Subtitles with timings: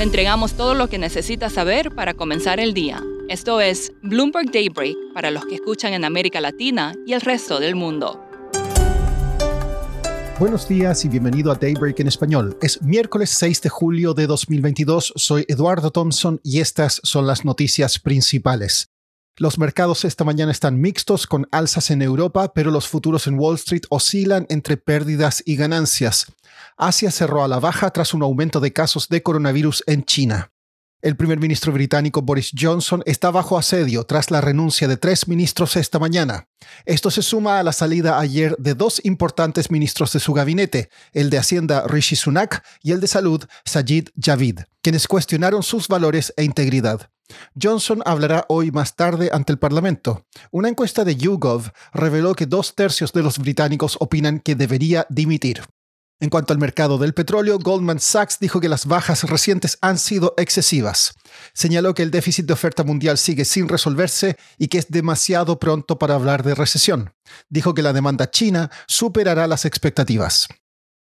[0.00, 3.04] Le entregamos todo lo que necesita saber para comenzar el día.
[3.28, 7.74] Esto es Bloomberg Daybreak para los que escuchan en América Latina y el resto del
[7.74, 8.18] mundo.
[10.38, 12.56] Buenos días y bienvenido a Daybreak en español.
[12.62, 15.12] Es miércoles 6 de julio de 2022.
[15.16, 18.88] Soy Eduardo Thompson y estas son las noticias principales.
[19.36, 23.54] Los mercados esta mañana están mixtos con alzas en Europa, pero los futuros en Wall
[23.54, 26.26] Street oscilan entre pérdidas y ganancias.
[26.76, 30.50] Asia cerró a la baja tras un aumento de casos de coronavirus en China.
[31.02, 35.76] El primer ministro británico Boris Johnson está bajo asedio tras la renuncia de tres ministros
[35.76, 36.48] esta mañana.
[36.84, 41.30] Esto se suma a la salida ayer de dos importantes ministros de su gabinete, el
[41.30, 46.44] de Hacienda Rishi Sunak y el de Salud Sajid Javid, quienes cuestionaron sus valores e
[46.44, 47.10] integridad.
[47.60, 50.26] Johnson hablará hoy más tarde ante el Parlamento.
[50.50, 55.62] Una encuesta de YouGov reveló que dos tercios de los británicos opinan que debería dimitir.
[56.22, 60.34] En cuanto al mercado del petróleo, Goldman Sachs dijo que las bajas recientes han sido
[60.36, 61.14] excesivas.
[61.54, 65.98] Señaló que el déficit de oferta mundial sigue sin resolverse y que es demasiado pronto
[65.98, 67.14] para hablar de recesión.
[67.48, 70.46] Dijo que la demanda china superará las expectativas.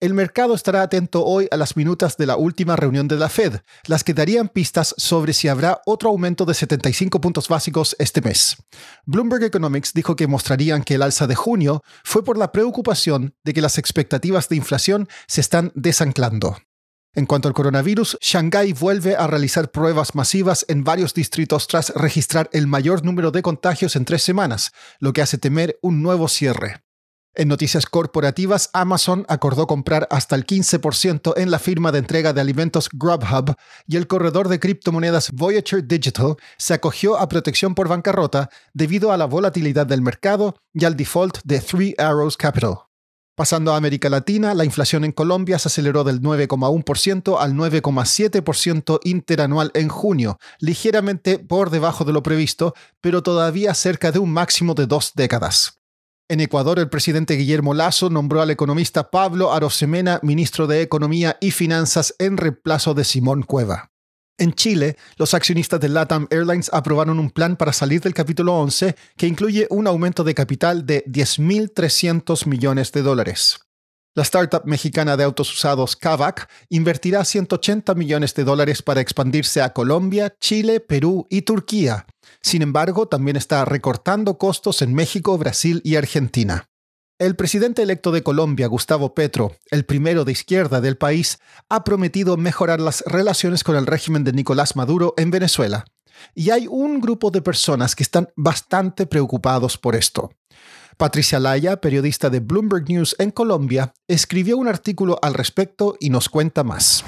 [0.01, 3.59] El mercado estará atento hoy a las minutas de la última reunión de la Fed,
[3.85, 8.57] las que darían pistas sobre si habrá otro aumento de 75 puntos básicos este mes.
[9.05, 13.53] Bloomberg Economics dijo que mostrarían que el alza de junio fue por la preocupación de
[13.53, 16.57] que las expectativas de inflación se están desanclando.
[17.13, 22.49] En cuanto al coronavirus, Shanghái vuelve a realizar pruebas masivas en varios distritos tras registrar
[22.53, 26.81] el mayor número de contagios en tres semanas, lo que hace temer un nuevo cierre.
[27.33, 32.41] En noticias corporativas, Amazon acordó comprar hasta el 15% en la firma de entrega de
[32.41, 33.55] alimentos Grubhub
[33.87, 39.17] y el corredor de criptomonedas Voyager Digital se acogió a protección por bancarrota debido a
[39.17, 42.79] la volatilidad del mercado y al default de Three Arrows Capital.
[43.37, 49.71] Pasando a América Latina, la inflación en Colombia se aceleró del 9,1% al 9,7% interanual
[49.73, 54.85] en junio, ligeramente por debajo de lo previsto, pero todavía cerca de un máximo de
[54.85, 55.80] dos décadas.
[56.31, 61.51] En Ecuador, el presidente Guillermo Lazo nombró al economista Pablo Arosemena ministro de Economía y
[61.51, 63.91] Finanzas en reemplazo de Simón Cueva.
[64.37, 68.95] En Chile, los accionistas de LATAM Airlines aprobaron un plan para salir del capítulo 11
[69.17, 73.59] que incluye un aumento de capital de 10.300 millones de dólares.
[74.13, 79.71] La startup mexicana de autos usados Kavak invertirá 180 millones de dólares para expandirse a
[79.71, 82.05] Colombia, Chile, Perú y Turquía.
[82.41, 86.65] Sin embargo, también está recortando costos en México, Brasil y Argentina.
[87.19, 91.37] El presidente electo de Colombia, Gustavo Petro, el primero de izquierda del país,
[91.69, 95.85] ha prometido mejorar las relaciones con el régimen de Nicolás Maduro en Venezuela.
[96.33, 100.31] Y hay un grupo de personas que están bastante preocupados por esto.
[100.97, 106.29] Patricia Laya, periodista de Bloomberg News en Colombia, escribió un artículo al respecto y nos
[106.29, 107.03] cuenta más.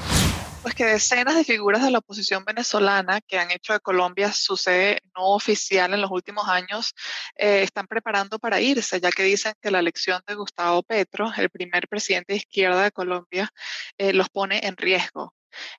[0.64, 4.56] Pues que decenas de figuras de la oposición venezolana que han hecho de Colombia su
[4.56, 6.96] sede no oficial en los últimos años
[7.36, 11.50] eh, están preparando para irse, ya que dicen que la elección de Gustavo Petro, el
[11.50, 13.50] primer presidente de izquierda de Colombia,
[13.98, 15.34] eh, los pone en riesgo.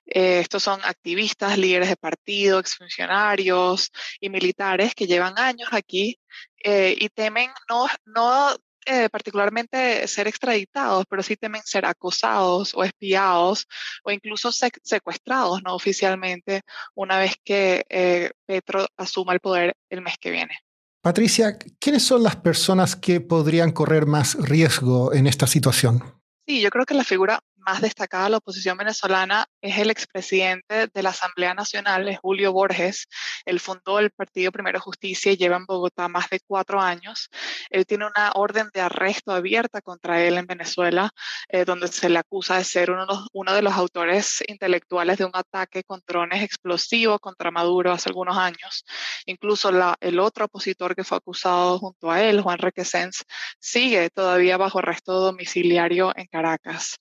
[0.05, 6.19] Eh, estos son activistas, líderes de partido, exfuncionarios y militares que llevan años aquí
[6.63, 12.83] eh, y temen no, no eh, particularmente ser extraditados, pero sí temen ser acosados o
[12.83, 13.67] espiados
[14.03, 16.61] o incluso secuestrados no oficialmente
[16.93, 20.59] una vez que Petro asuma el poder el mes que viene.
[21.01, 26.03] Patricia, ¿quiénes son las personas que podrían correr más riesgo en esta situación?
[26.47, 30.87] Sí, yo creo que la figura más destacada de la oposición venezolana es el expresidente
[30.93, 33.07] de la Asamblea Nacional, Julio Borges.
[33.45, 37.29] Él fundó el Partido Primero Justicia y lleva en Bogotá más de cuatro años.
[37.69, 41.09] Él tiene una orden de arresto abierta contra él en Venezuela,
[41.49, 45.17] eh, donde se le acusa de ser uno de, los, uno de los autores intelectuales
[45.17, 48.85] de un ataque con drones explosivos contra Maduro hace algunos años.
[49.25, 53.25] Incluso la, el otro opositor que fue acusado junto a él, Juan Requesens,
[53.59, 56.97] sigue todavía bajo arresto domiciliario en Caracas.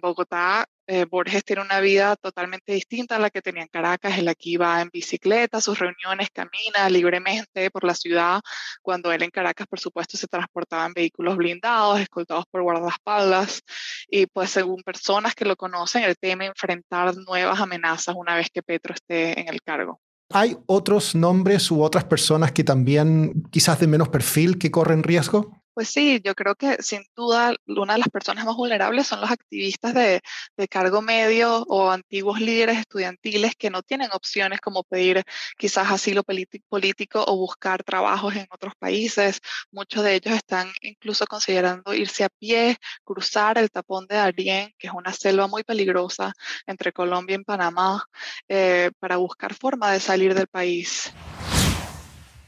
[0.00, 4.18] Bogotá, eh, Borges tiene una vida totalmente distinta a la que tenía en Caracas.
[4.18, 8.40] Él aquí va en bicicleta, sus reuniones, camina libremente por la ciudad,
[8.82, 13.62] cuando él en Caracas, por supuesto, se transportaba en vehículos blindados, escoltados por guardaespaldas.
[14.08, 18.62] Y pues según personas que lo conocen, él teme enfrentar nuevas amenazas una vez que
[18.62, 20.00] Petro esté en el cargo.
[20.30, 25.62] ¿Hay otros nombres u otras personas que también, quizás de menos perfil, que corren riesgo?
[25.76, 29.30] Pues sí, yo creo que sin duda una de las personas más vulnerables son los
[29.30, 30.22] activistas de,
[30.70, 35.22] cargo medio o antiguos líderes estudiantiles que no tienen opciones como pedir
[35.58, 39.40] quizás asilo político o buscar trabajos en otros países.
[39.70, 44.86] Muchos de ellos están incluso considerando irse a pie, cruzar el tapón de Darién, que
[44.86, 46.32] es una selva muy peligrosa
[46.66, 48.02] entre Colombia y Panamá,
[48.48, 51.12] eh, para buscar forma de salir del país.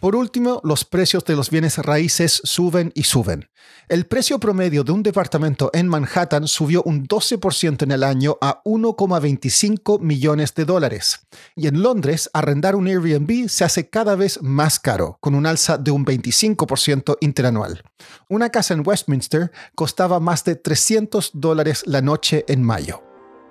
[0.01, 3.49] Por último, los precios de los bienes raíces suben y suben.
[3.89, 8.63] El precio promedio de un departamento en Manhattan subió un 12% en el año a
[8.65, 11.27] 1,25 millones de dólares.
[11.57, 15.79] Y en Londres, arrendar un Airbnb se hace cada vez más caro, con un alza
[15.79, 17.83] de un 25% interanual.
[18.29, 23.03] Una casa en Westminster costaba más de 300 dólares la noche en mayo.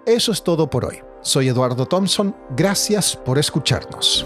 [0.06, 1.00] Eso es todo por hoy.
[1.22, 2.34] Soy Eduardo Thompson.
[2.56, 4.26] Gracias por escucharnos.